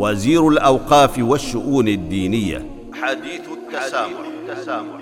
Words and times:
وزير 0.00 0.48
الأوقاف 0.48 1.18
والشؤون 1.18 1.88
الدينية. 1.88 2.58
حديث 3.02 3.44
التسامح, 3.52 4.20
التسامح. 4.48 5.00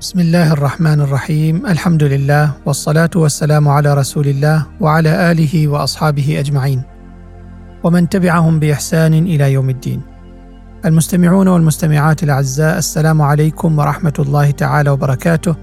بسم 0.00 0.20
الله 0.20 0.52
الرحمن 0.52 1.00
الرحيم. 1.00 1.66
الحمد 1.66 2.02
لله 2.02 2.50
والصلاة 2.66 3.10
والسلام 3.16 3.68
على 3.68 3.94
رسول 3.94 4.26
الله 4.26 4.66
وعلى 4.80 5.30
آله 5.32 5.68
وأصحابه 5.68 6.40
أجمعين. 6.40 6.93
ومن 7.84 8.08
تبعهم 8.08 8.60
بإحسان 8.60 9.14
إلى 9.14 9.52
يوم 9.52 9.70
الدين. 9.70 10.00
المستمعون 10.84 11.48
والمستمعات 11.48 12.22
الأعزاء 12.22 12.78
السلام 12.78 13.22
عليكم 13.22 13.78
ورحمة 13.78 14.12
الله 14.18 14.50
تعالى 14.50 14.90
وبركاته 14.90 15.56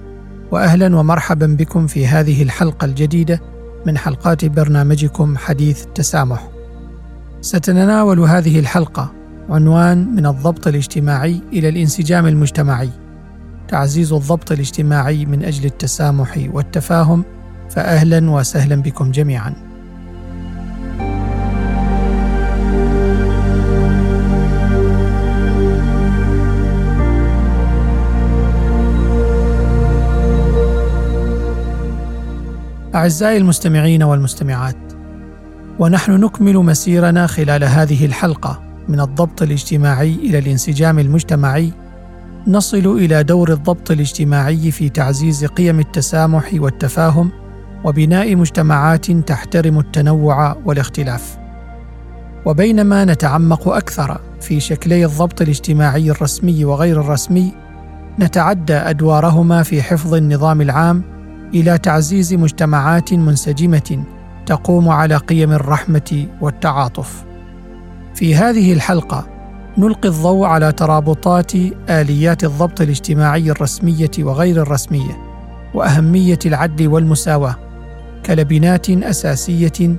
واهلا 0.52 0.98
ومرحبا 0.98 1.48
بكم 1.48 1.88
في 1.88 2.08
هذه 2.08 2.44
الحلقة 2.44 2.86
الجديدة 2.86 3.42
من 3.86 3.98
حلقات 3.98 4.46
برنامجكم 4.46 5.38
حديث 5.38 5.86
التسامح. 5.86 6.50
ستتناول 7.42 8.20
هذه 8.20 8.60
الحلقة 8.60 9.12
عنوان 9.50 10.16
من 10.16 10.26
الضبط 10.26 10.68
الاجتماعي 10.68 11.42
إلى 11.54 11.70
الانسجام 11.70 12.28
المجتمعي. 12.28 12.90
تعزيز 13.68 14.14
الضبط 14.14 14.52
الاجتماعي 14.52 15.26
من 15.26 15.44
أجل 15.44 15.66
التسامح 15.66 16.50
والتفاهم 16.54 17.24
فاهلا 17.70 18.32
وسهلا 18.32 18.76
بكم 18.76 19.12
جميعا. 19.12 19.71
أعزائي 32.96 33.38
المستمعين 33.38 34.04
والمستمعات 34.04 34.76
ونحن 35.80 36.12
نكمل 36.12 36.58
مسيرنا 36.58 37.28
خلال 37.28 37.64
هذه 37.64 38.06
الحلقة 38.06 38.62
من 38.88 39.00
الضبط 39.00 39.42
الاجتماعي 39.42 40.16
إلى 40.16 40.40
الانسجام 40.40 41.00
المجتمعي. 41.00 41.72
نصل 42.48 42.98
إلى 42.98 43.24
دور 43.24 43.52
الضبط 43.52 43.92
الاجتماعي 43.92 44.72
في 44.72 44.90
تعزيز 44.90 45.46
قيم 45.46 45.80
التسامح 45.80 46.50
والتفاهم 46.54 47.32
وبناء 47.84 48.36
مجتمعات 48.36 49.12
تحترم 49.12 49.80
التنوع 49.80 50.56
والاختلاف. 50.66 51.38
وبينما 52.46 53.06
نتعمق 53.06 53.68
أكثر 53.68 54.22
في 54.42 54.60
شكلي 54.60 55.06
الضبط 55.06 55.42
الاجتماعي 55.42 56.12
الرسمي 56.12 56.66
وغير 56.66 57.02
الرسمي 57.02 57.54
نتعدى 58.20 58.74
أدوارهما 58.74 59.64
في 59.64 59.82
حفظ 59.82 60.14
النظام 60.14 60.62
العام 60.62 61.11
إلى 61.54 61.78
تعزيز 61.78 62.34
مجتمعات 62.34 63.14
منسجمة 63.14 64.04
تقوم 64.46 64.90
على 64.90 65.18
قيم 65.18 65.52
الرحمة 65.52 66.28
والتعاطف. 66.42 67.24
في 68.16 68.36
هذه 68.36 68.74
الحلقة 68.74 69.28
نلقي 69.78 70.10
الضوء 70.10 70.46
على 70.46 70.72
ترابطات 70.72 71.52
آليات 71.90 72.44
الضبط 72.44 72.82
الاجتماعي 72.82 73.52
الرسمية 73.52 74.12
وغير 74.20 74.62
الرسمية 74.62 75.18
وأهمية 75.74 76.40
العدل 76.46 76.88
والمساواة 76.88 77.56
كلبنات 78.26 78.90
أساسية 78.90 79.96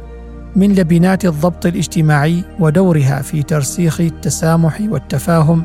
من 0.57 0.75
لبنات 0.75 1.25
الضبط 1.25 1.67
الاجتماعي 1.67 2.45
ودورها 2.61 3.23
في 3.23 3.43
ترسيخ 3.43 4.01
التسامح 4.01 4.81
والتفاهم 4.81 5.63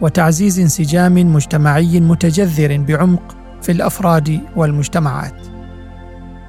وتعزيز 0.00 0.60
انسجام 0.60 1.32
مجتمعي 1.32 2.00
متجذر 2.00 2.84
بعمق 2.88 3.36
في 3.62 3.72
الأفراد 3.72 4.40
والمجتمعات. 4.56 5.34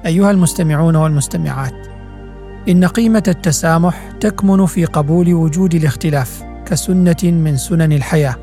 أيها 0.06 0.30
المستمعون 0.30 0.96
والمستمعات 0.96 1.86
إن 2.68 2.84
قيمة 2.84 3.22
التسامح 3.28 4.10
تكمن 4.20 4.66
في 4.66 4.84
قبول 4.84 5.34
وجود 5.34 5.74
الاختلاف 5.74 6.42
كسنة 6.66 7.16
من 7.22 7.56
سنن 7.56 7.92
الحياة 7.92 8.36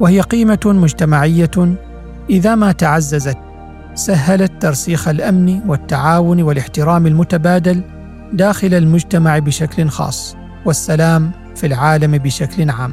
وهي 0.00 0.20
قيمة 0.20 0.60
مجتمعية 0.66 1.76
إذا 2.30 2.54
ما 2.54 2.72
تعززت 2.72 3.38
سهلت 3.94 4.52
ترسيخ 4.60 5.08
الأمن 5.08 5.60
والتعاون 5.66 6.42
والاحترام 6.42 7.06
المتبادل 7.06 7.82
داخل 8.32 8.74
المجتمع 8.74 9.38
بشكل 9.38 9.88
خاص 9.88 10.36
والسلام 10.64 11.30
في 11.56 11.66
العالم 11.66 12.18
بشكل 12.18 12.70
عام. 12.70 12.92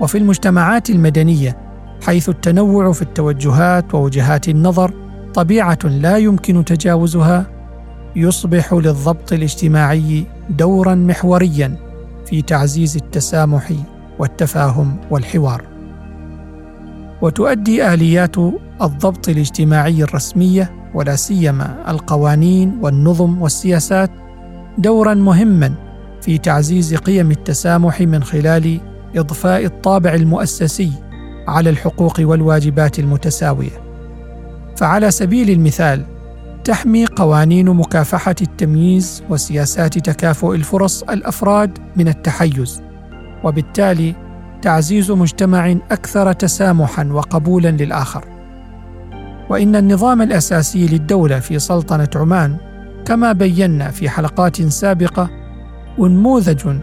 وفي 0.00 0.18
المجتمعات 0.18 0.90
المدنية 0.90 1.63
حيث 2.02 2.28
التنوع 2.28 2.92
في 2.92 3.02
التوجهات 3.02 3.94
ووجهات 3.94 4.48
النظر 4.48 4.92
طبيعة 5.34 5.78
لا 5.84 6.16
يمكن 6.16 6.64
تجاوزها 6.64 7.46
يصبح 8.16 8.72
للضبط 8.72 9.32
الاجتماعي 9.32 10.24
دورا 10.50 10.94
محوريا 10.94 11.76
في 12.26 12.42
تعزيز 12.42 12.96
التسامح 12.96 13.72
والتفاهم 14.18 14.96
والحوار. 15.10 15.62
وتؤدي 17.22 17.94
آليات 17.94 18.36
الضبط 18.82 19.28
الاجتماعي 19.28 20.02
الرسمية 20.02 20.72
ولا 20.94 21.16
سيما 21.16 21.90
القوانين 21.90 22.78
والنظم 22.82 23.42
والسياسات 23.42 24.10
دورا 24.78 25.14
مهما 25.14 25.74
في 26.22 26.38
تعزيز 26.38 26.94
قيم 26.94 27.30
التسامح 27.30 28.00
من 28.00 28.22
خلال 28.22 28.80
إضفاء 29.16 29.64
الطابع 29.64 30.14
المؤسسي 30.14 30.92
على 31.48 31.70
الحقوق 31.70 32.20
والواجبات 32.20 32.98
المتساوية. 32.98 33.84
فعلى 34.76 35.10
سبيل 35.10 35.50
المثال 35.50 36.04
تحمي 36.64 37.06
قوانين 37.06 37.70
مكافحة 37.70 38.34
التمييز 38.42 39.22
وسياسات 39.30 39.98
تكافؤ 39.98 40.54
الفرص 40.54 41.02
الأفراد 41.02 41.78
من 41.96 42.08
التحيز 42.08 42.82
وبالتالي 43.44 44.14
تعزيز 44.62 45.10
مجتمع 45.10 45.70
أكثر 45.90 46.32
تسامحا 46.32 47.04
وقبولا 47.12 47.68
للآخر. 47.68 48.24
وإن 49.50 49.76
النظام 49.76 50.22
الأساسي 50.22 50.86
للدولة 50.86 51.40
في 51.40 51.58
سلطنة 51.58 52.08
عمان 52.16 52.56
كما 53.06 53.32
بينا 53.32 53.90
في 53.90 54.08
حلقات 54.10 54.62
سابقة 54.62 55.30
أنموذج 55.98 56.76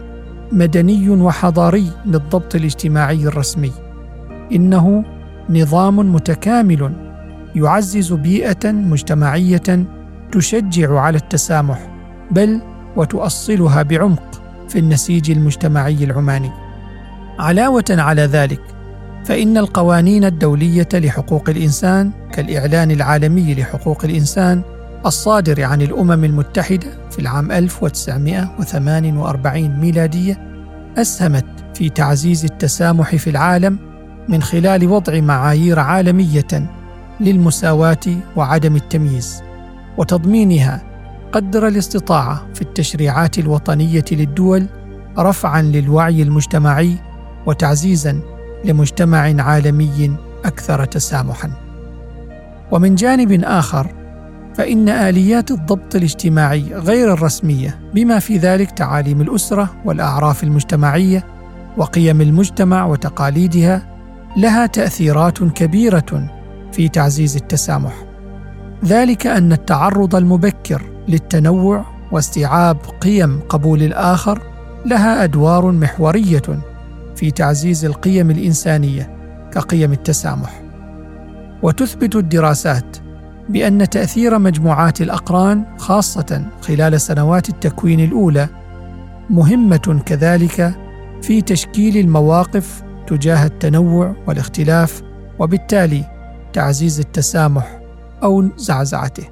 مدني 0.52 1.10
وحضاري 1.10 1.90
للضبط 2.06 2.54
الاجتماعي 2.54 3.26
الرسمي. 3.26 3.72
إنه 4.52 5.04
نظام 5.50 6.14
متكامل 6.14 6.92
يعزز 7.54 8.12
بيئة 8.12 8.72
مجتمعية 8.72 9.86
تشجع 10.32 11.00
على 11.00 11.16
التسامح 11.16 11.88
بل 12.30 12.60
وتؤصلها 12.96 13.82
بعمق 13.82 14.42
في 14.68 14.78
النسيج 14.78 15.30
المجتمعي 15.30 16.04
العماني. 16.04 16.50
علاوة 17.38 17.84
على 17.90 18.22
ذلك 18.22 18.60
فإن 19.24 19.58
القوانين 19.58 20.24
الدولية 20.24 20.88
لحقوق 20.94 21.48
الإنسان 21.48 22.10
كالإعلان 22.32 22.90
العالمي 22.90 23.54
لحقوق 23.54 24.04
الإنسان 24.04 24.62
الصادر 25.06 25.64
عن 25.64 25.82
الأمم 25.82 26.24
المتحدة 26.24 26.86
في 27.10 27.18
العام 27.18 27.52
1948 27.52 29.80
ميلادية 29.80 30.52
أسهمت 30.96 31.44
في 31.74 31.88
تعزيز 31.88 32.44
التسامح 32.44 33.16
في 33.16 33.30
العالم 33.30 33.91
من 34.28 34.42
خلال 34.42 34.88
وضع 34.88 35.20
معايير 35.20 35.78
عالمية 35.78 36.70
للمساواة 37.20 38.06
وعدم 38.36 38.76
التمييز 38.76 39.42
وتضمينها 39.98 40.82
قدر 41.32 41.68
الاستطاعة 41.68 42.46
في 42.54 42.62
التشريعات 42.62 43.38
الوطنية 43.38 44.04
للدول 44.12 44.66
رفعا 45.18 45.62
للوعي 45.62 46.22
المجتمعي 46.22 46.96
وتعزيزا 47.46 48.20
لمجتمع 48.64 49.42
عالمي 49.42 50.16
أكثر 50.44 50.84
تسامحا. 50.84 51.50
ومن 52.70 52.94
جانب 52.94 53.44
آخر 53.44 53.86
فإن 54.54 54.88
آليات 54.88 55.50
الضبط 55.50 55.94
الاجتماعي 55.94 56.74
غير 56.74 57.12
الرسمية 57.12 57.80
بما 57.94 58.18
في 58.18 58.36
ذلك 58.36 58.70
تعاليم 58.70 59.20
الأسرة 59.20 59.74
والأعراف 59.84 60.44
المجتمعية 60.44 61.24
وقيم 61.76 62.20
المجتمع 62.20 62.86
وتقاليدها 62.86 63.91
لها 64.36 64.66
تأثيرات 64.66 65.42
كبيرة 65.42 66.30
في 66.72 66.88
تعزيز 66.88 67.36
التسامح. 67.36 67.92
ذلك 68.84 69.26
أن 69.26 69.52
التعرض 69.52 70.14
المبكر 70.14 70.82
للتنوع 71.08 71.84
واستيعاب 72.12 72.76
قيم 73.00 73.40
قبول 73.48 73.82
الآخر 73.82 74.42
لها 74.86 75.24
أدوار 75.24 75.72
محورية 75.72 76.42
في 77.16 77.30
تعزيز 77.30 77.84
القيم 77.84 78.30
الإنسانية 78.30 79.16
كقيم 79.52 79.92
التسامح. 79.92 80.62
وتثبت 81.62 82.16
الدراسات 82.16 82.96
بأن 83.48 83.88
تأثير 83.88 84.38
مجموعات 84.38 85.00
الأقران 85.00 85.64
خاصة 85.78 86.44
خلال 86.60 87.00
سنوات 87.00 87.48
التكوين 87.48 88.00
الأولى 88.00 88.48
مهمة 89.30 90.02
كذلك 90.06 90.74
في 91.22 91.40
تشكيل 91.40 91.96
المواقف 91.96 92.82
تجاه 93.12 93.46
التنوع 93.46 94.14
والاختلاف 94.26 95.02
وبالتالي 95.38 96.04
تعزيز 96.52 97.00
التسامح 97.00 97.80
أو 98.22 98.48
زعزعته 98.56 99.22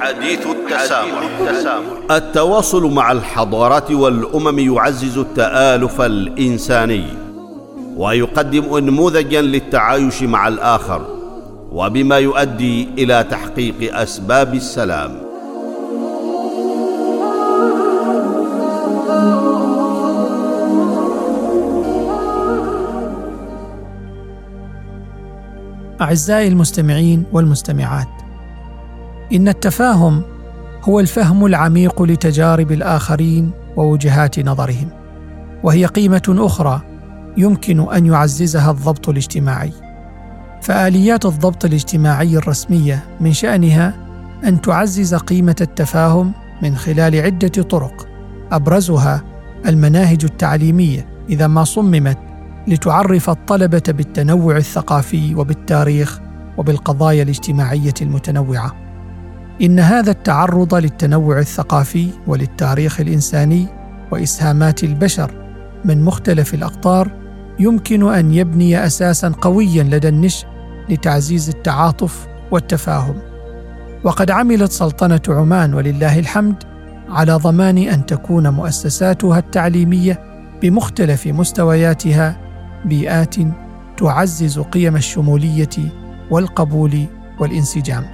حديث 0.00 0.46
التسامح. 0.46 1.20
التواصل 2.10 2.92
مع 2.92 3.12
الحضارات 3.12 3.90
والأمم 3.90 4.58
يعزز 4.58 5.18
التآلف 5.18 6.00
الإنساني 6.00 7.04
ويقدم 7.96 8.74
انموذجا 8.74 9.40
للتعايش 9.40 10.22
مع 10.22 10.48
الآخر. 10.48 11.19
وبما 11.72 12.18
يؤدي 12.18 12.88
إلى 12.98 13.24
تحقيق 13.24 13.96
أسباب 13.96 14.54
السلام. 14.54 15.30
أعزائي 26.00 26.48
المستمعين 26.48 27.24
والمستمعات 27.32 28.08
إن 29.32 29.48
التفاهم 29.48 30.22
هو 30.82 31.00
الفهم 31.00 31.46
العميق 31.46 32.02
لتجارب 32.02 32.72
الآخرين 32.72 33.50
ووجهات 33.76 34.38
نظرهم 34.38 34.88
وهي 35.62 35.86
قيمة 35.86 36.22
أخرى 36.28 36.80
يمكن 37.36 37.92
أن 37.92 38.06
يعززها 38.06 38.70
الضبط 38.70 39.08
الاجتماعي. 39.08 39.89
فآليات 40.62 41.26
الضبط 41.26 41.64
الاجتماعي 41.64 42.36
الرسمية 42.36 43.04
من 43.20 43.32
شأنها 43.32 43.94
أن 44.44 44.60
تعزز 44.60 45.14
قيمة 45.14 45.56
التفاهم 45.60 46.32
من 46.62 46.76
خلال 46.76 47.20
عدة 47.20 47.62
طرق. 47.62 48.08
أبرزها 48.52 49.22
المناهج 49.66 50.24
التعليمية 50.24 51.08
إذا 51.28 51.46
ما 51.46 51.64
صممت 51.64 52.18
لتعرف 52.68 53.30
الطلبة 53.30 53.82
بالتنوع 53.88 54.56
الثقافي 54.56 55.34
وبالتاريخ 55.34 56.20
وبالقضايا 56.58 57.22
الاجتماعية 57.22 57.94
المتنوعة. 58.02 58.76
إن 59.62 59.78
هذا 59.78 60.10
التعرض 60.10 60.74
للتنوع 60.74 61.38
الثقافي 61.38 62.08
وللتاريخ 62.26 63.00
الإنساني 63.00 63.66
وإسهامات 64.10 64.84
البشر 64.84 65.30
من 65.84 66.04
مختلف 66.04 66.54
الأقطار 66.54 67.10
يمكن 67.58 68.12
أن 68.12 68.34
يبني 68.34 68.86
أساسا 68.86 69.28
قويا 69.28 69.82
لدى 69.82 70.08
النشء 70.08 70.46
لتعزيز 70.90 71.48
التعاطف 71.48 72.26
والتفاهم. 72.50 73.16
وقد 74.04 74.30
عملت 74.30 74.72
سلطنة 74.72 75.20
عمان 75.28 75.74
ولله 75.74 76.18
الحمد 76.18 76.64
على 77.08 77.32
ضمان 77.32 77.78
أن 77.78 78.06
تكون 78.06 78.48
مؤسساتها 78.48 79.38
التعليمية 79.38 80.18
بمختلف 80.62 81.26
مستوياتها 81.26 82.36
بيئات 82.84 83.34
تعزز 83.96 84.58
قيم 84.58 84.96
الشمولية 84.96 85.68
والقبول 86.30 87.04
والانسجام. 87.40 88.04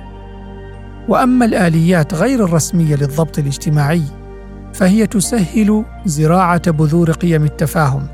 وأما 1.09 1.45
الآليات 1.45 2.15
غير 2.15 2.45
الرسمية 2.45 2.97
للضبط 2.97 3.39
الاجتماعي 3.39 4.03
فهي 4.75 5.07
تسهل 5.07 5.85
زراعة 6.07 6.71
بذور 6.71 7.11
قيم 7.11 7.45
التفاهم. 7.45 8.07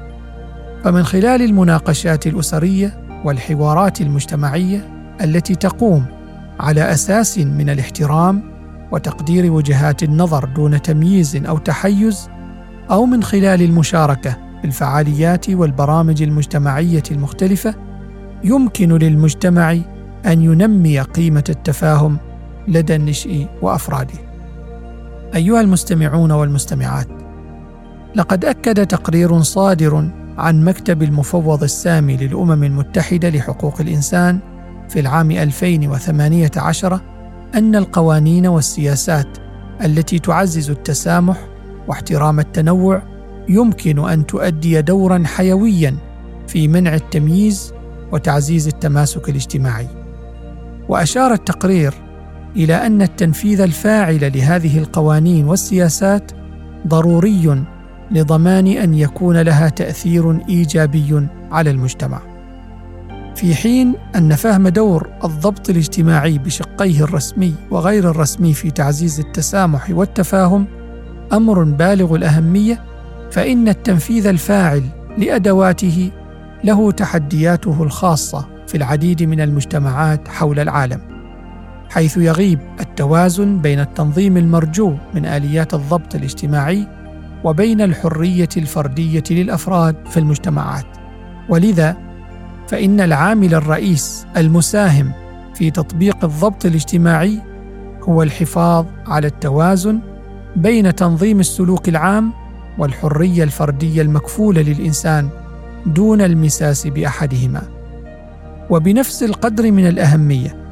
فمن 0.85 1.03
خلال 1.03 1.43
المناقشات 1.43 2.27
الأسرية 2.27 3.02
والحوارات 3.25 4.01
المجتمعية 4.01 4.89
التي 5.21 5.55
تقوم 5.55 6.05
على 6.61 6.93
أساس 6.93 7.39
من 7.39 7.71
الاحترام 7.71 8.43
وتقدير 8.93 9.53
وجهات 9.53 10.03
النظر 10.03 10.45
دون 10.45 10.83
تمييز 10.83 11.37
أو 11.37 11.59
تحيز 11.59 12.29
أو 12.91 13.07
من 13.07 13.23
خلال 13.23 13.63
المشاركة 13.63 14.31
في 14.31 14.65
الفعاليات 14.65 15.51
والبرامج 15.51 16.23
المجتمعية 16.23 17.03
المختلفة 17.11 17.75
يمكن 18.45 18.93
للمجتمع 18.93 19.73
أن 20.27 20.43
ينمي 20.43 21.01
قيمة 21.01 21.45
التفاهم 21.49 22.19
لدى 22.69 22.97
النشء 22.97 23.47
وأفراده. 23.63 24.33
أيها 25.35 25.61
المستمعون 25.61 26.33
والمستمعات 26.33 27.09
لقد 28.15 28.45
أكد 28.45 28.87
تقرير 28.87 29.41
صادر 29.41 30.09
عن 30.39 30.65
مكتب 30.65 31.03
المفوض 31.03 31.63
السامي 31.63 32.17
للأمم 32.17 32.65
المتحدة 32.65 33.31
لحقوق 33.31 33.81
الإنسان 33.81 34.39
في 34.89 35.01
العام 35.01 35.31
2018 35.31 37.01
أن 37.55 37.77
القوانين 37.77 38.47
والسياسات 38.47 39.39
التي 39.85 40.19
تعزز 40.19 40.71
التسامح 40.71 41.39
واحترام 41.89 42.41
التنوع 42.41 43.03
يمكن 43.49 44.09
أن 44.09 44.27
تؤدي 44.27 44.83
دورا 44.83 45.23
حيويا 45.27 45.97
في 46.49 46.69
منع 46.69 46.95
التمييز 46.95 47.73
وتعزيز 48.13 48.69
التماسك 48.69 49.29
الاجتماعي. 49.29 49.89
وأشار 50.89 51.33
التقرير 51.33 51.95
إلى 52.57 52.75
أن 52.75 53.03
التنفيذ 53.03 53.61
الفاعل 53.61 54.33
لهذه 54.37 54.79
القوانين 54.79 55.49
والسياسات 55.49 56.33
ضروري 56.87 57.65
لضمان 58.11 58.67
أن 58.67 58.95
يكون 58.95 59.37
لها 59.37 59.69
تأثير 59.69 60.49
إيجابي 60.49 61.29
على 61.51 61.71
المجتمع. 61.71 62.33
في 63.37 63.55
حين 63.55 63.95
أن 64.17 64.35
فهم 64.35 64.69
دور 64.69 65.09
الضبط 65.25 65.71
الاجتماعي 65.71 66.39
بشقيه 66.39 67.05
الرسمي 67.05 67.55
وغير 67.71 68.11
الرسمي 68.11 68.55
في 68.55 68.71
تعزيز 68.71 69.21
التسامح 69.21 69.91
والتفاهم 69.91 70.67
أمر 71.33 71.63
بالغ 71.63 72.15
الأهمية 72.15 72.83
فإن 73.31 73.69
التنفيذ 73.69 74.27
الفاعل 74.27 74.83
لأدواته 75.19 76.11
له 76.65 76.91
تحدياته 76.91 77.83
الخاصة 77.83 78.47
في 78.67 78.77
العديد 78.77 79.23
من 79.23 79.41
المجتمعات 79.41 80.29
حول 80.29 80.59
العالم 80.59 81.01
حيث 81.91 82.17
يغيب 82.17 82.59
التوازن 82.81 83.59
بين 83.59 83.81
التنظيم 83.81 84.37
المرجو 84.37 84.95
من 85.15 85.27
آليات 85.27 85.75
الضبط 85.75 86.15
الاجتماعي 86.15 86.87
وبين 87.45 87.81
الحرية 87.81 88.49
الفردية 88.57 89.23
للأفراد 89.31 89.97
في 90.11 90.17
المجتمعات. 90.17 90.87
ولذا 91.49 91.97
فإن 92.69 93.01
العامل 93.01 93.55
الرئيس 93.55 94.27
المساهم 94.37 95.13
في 95.55 95.71
تطبيق 95.71 96.25
الضبط 96.25 96.67
الاجتماعي 96.67 97.39
هو 98.03 98.23
الحفاظ 98.23 98.87
على 99.07 99.27
التوازن 99.27 100.01
بين 100.57 100.95
تنظيم 100.95 101.41
السلوك 101.41 101.89
العام 101.89 102.33
والحرية 102.79 103.45
الفردية 103.45 104.03
المكفولة 104.03 104.63
للإنسان 104.63 105.29
دون 105.87 106.21
المساس 106.21 106.87
بأحدهما. 106.87 107.63
وبنفس 108.71 109.23
القدر 109.23 109.73
من 109.73 109.87
الأهمية 109.87 110.63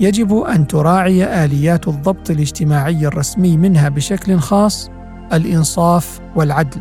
يجب 0.00 0.34
أن 0.36 0.66
تراعي 0.66 1.44
آليات 1.44 1.88
الضبط 1.88 2.30
الاجتماعي 2.30 3.06
الرسمي 3.06 3.56
منها 3.56 3.88
بشكل 3.88 4.38
خاص 4.38 4.90
الإنصاف 5.32 6.20
والعدل. 6.36 6.80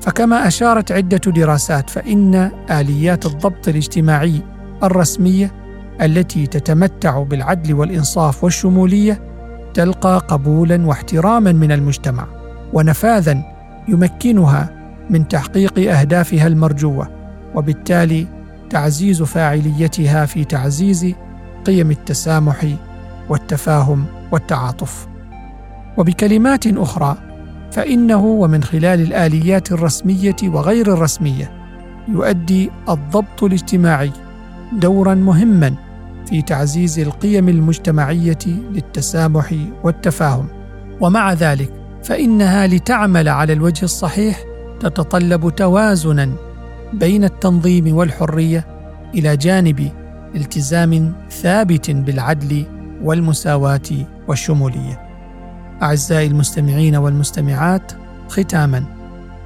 فكما 0.00 0.46
أشارت 0.46 0.92
عدة 0.92 1.18
دراسات 1.32 1.90
فإن 1.90 2.50
آليات 2.70 3.26
الضبط 3.26 3.68
الاجتماعي 3.68 4.42
الرسميه 4.82 5.52
التي 6.02 6.46
تتمتع 6.46 7.22
بالعدل 7.22 7.74
والإنصاف 7.74 8.44
والشمولية 8.44 9.20
تلقى 9.74 10.18
قبولا 10.28 10.86
واحتراما 10.86 11.52
من 11.52 11.72
المجتمع 11.72 12.26
ونفاذا 12.72 13.42
يمكنها 13.88 14.70
من 15.10 15.28
تحقيق 15.28 15.92
أهدافها 15.98 16.46
المرجوة 16.46 17.08
وبالتالي 17.54 18.26
تعزيز 18.70 19.22
فاعليتها 19.22 20.26
في 20.26 20.44
تعزيز 20.44 21.14
قيم 21.64 21.90
التسامح 21.90 22.66
والتفاهم 23.28 24.04
والتعاطف. 24.32 25.08
وبكلمات 25.96 26.66
أخرى 26.66 27.16
فإنه 27.72 28.24
ومن 28.24 28.62
خلال 28.62 29.00
الآليات 29.00 29.72
الرسمية 29.72 30.36
وغير 30.42 30.92
الرسمية 30.92 31.52
يؤدي 32.08 32.70
الضبط 32.88 33.44
الاجتماعي 33.44 34.10
دورا 34.72 35.14
مهما 35.14 35.74
في 36.28 36.42
تعزيز 36.42 36.98
القيم 36.98 37.48
المجتمعية 37.48 38.38
للتسامح 38.46 39.54
والتفاهم. 39.84 40.46
ومع 41.00 41.32
ذلك 41.32 41.72
فإنها 42.04 42.66
لتعمل 42.66 43.28
على 43.28 43.52
الوجه 43.52 43.84
الصحيح 43.84 44.40
تتطلب 44.80 45.54
توازنا 45.56 46.32
بين 46.92 47.24
التنظيم 47.24 47.96
والحرية 47.96 48.66
إلى 49.14 49.36
جانب 49.36 49.92
التزام 50.34 51.12
ثابت 51.30 51.90
بالعدل 51.90 52.64
والمساواة 53.02 54.06
والشمولية. 54.28 55.07
أعزائي 55.82 56.26
المستمعين 56.26 56.96
والمستمعات 56.96 57.92
ختاما 58.28 58.84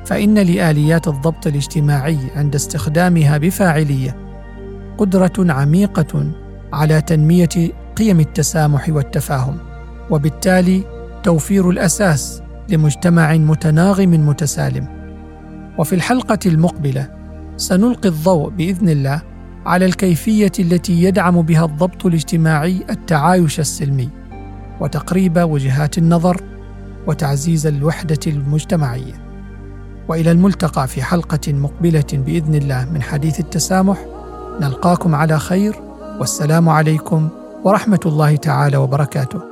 فإن 0.06 0.38
لآليات 0.38 1.08
الضبط 1.08 1.46
الاجتماعي 1.46 2.18
عند 2.36 2.54
استخدامها 2.54 3.38
بفاعلية 3.38 4.16
قدرة 4.98 5.32
عميقة 5.38 6.32
على 6.72 7.00
تنمية 7.00 7.72
قيم 7.96 8.20
التسامح 8.20 8.88
والتفاهم 8.88 9.58
وبالتالي 10.10 10.84
توفير 11.22 11.70
الأساس 11.70 12.42
لمجتمع 12.68 13.32
متناغم 13.34 14.10
متسالم. 14.10 14.86
وفي 15.78 15.94
الحلقة 15.94 16.38
المقبلة 16.46 17.08
سنلقي 17.56 18.08
الضوء 18.08 18.50
بإذن 18.50 18.88
الله 18.88 19.22
على 19.66 19.84
الكيفية 19.84 20.52
التي 20.58 21.02
يدعم 21.02 21.42
بها 21.42 21.64
الضبط 21.64 22.06
الاجتماعي 22.06 22.84
التعايش 22.90 23.60
السلمي. 23.60 24.21
وتقريب 24.82 25.38
وجهات 25.38 25.98
النظر 25.98 26.40
وتعزيز 27.06 27.66
الوحدة 27.66 28.18
المجتمعية. 28.26 29.22
وإلى 30.08 30.30
الملتقى 30.30 30.88
في 30.88 31.02
حلقة 31.02 31.52
مقبلة 31.52 32.04
بإذن 32.12 32.54
الله 32.54 32.90
من 32.92 33.02
حديث 33.02 33.40
التسامح 33.40 34.06
نلقاكم 34.60 35.14
على 35.14 35.38
خير 35.38 35.74
والسلام 36.20 36.68
عليكم 36.68 37.28
ورحمة 37.64 38.00
الله 38.06 38.36
تعالى 38.36 38.76
وبركاته. 38.76 39.51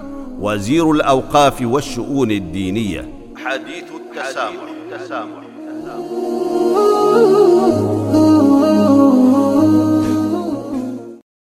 وزير 0.41 0.91
الأوقاف 0.91 1.61
والشؤون 1.61 2.31
الدينية 2.31 3.09
حديث 3.35 3.83
التسامح, 3.95 4.63
التسامح. 4.91 5.43
التسامح. 5.67 7.01